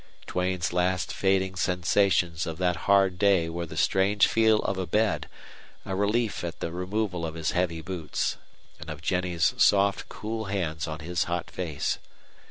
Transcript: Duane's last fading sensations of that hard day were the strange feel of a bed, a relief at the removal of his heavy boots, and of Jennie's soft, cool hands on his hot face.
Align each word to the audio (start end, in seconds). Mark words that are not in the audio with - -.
Duane's 0.25 0.73
last 0.73 1.13
fading 1.13 1.55
sensations 1.55 2.47
of 2.47 2.57
that 2.57 2.75
hard 2.89 3.19
day 3.19 3.47
were 3.49 3.67
the 3.67 3.77
strange 3.77 4.25
feel 4.25 4.57
of 4.61 4.79
a 4.79 4.87
bed, 4.87 5.29
a 5.85 5.95
relief 5.95 6.43
at 6.43 6.59
the 6.59 6.71
removal 6.71 7.23
of 7.23 7.35
his 7.35 7.51
heavy 7.51 7.81
boots, 7.81 8.37
and 8.79 8.89
of 8.89 9.03
Jennie's 9.03 9.53
soft, 9.57 10.09
cool 10.09 10.45
hands 10.45 10.87
on 10.87 11.01
his 11.01 11.25
hot 11.25 11.51
face. 11.51 11.99